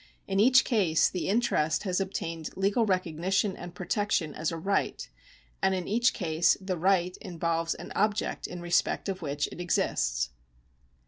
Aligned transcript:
In 0.27 0.39
each 0.39 0.63
case 0.65 1.11
the 1.11 1.27
interest 1.29 1.83
has 1.83 1.99
obtained 1.99 2.57
legal 2.57 2.87
recognition 2.87 3.55
and 3.55 3.75
protection 3.75 4.33
as 4.33 4.51
a 4.51 4.57
right, 4.57 5.07
and 5.61 5.75
in 5.75 5.87
each 5.87 6.11
case 6.15 6.57
the 6.59 6.75
right 6.75 7.15
involves 7.17 7.75
an 7.75 7.91
object 7.95 8.47
in 8.47 8.61
respect 8.61 9.07
of 9.07 9.21
which 9.21 9.45
it 9.51 9.61
exists. 9.61 10.31